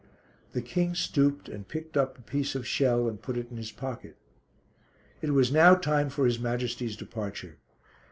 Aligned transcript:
The 0.53 0.63
King 0.63 0.95
stooped 0.95 1.47
and 1.47 1.67
picked 1.67 1.95
up 1.95 2.17
a 2.17 2.23
piece 2.23 2.55
of 2.55 2.65
shell 2.65 3.07
and 3.07 3.21
put 3.21 3.37
it 3.37 3.51
in 3.51 3.57
his 3.57 3.71
pocket. 3.71 4.17
It 5.21 5.29
was 5.29 5.51
now 5.51 5.75
time 5.75 6.09
for 6.09 6.25
His 6.25 6.39
Majesty's 6.39 6.97
departure. 6.97 7.57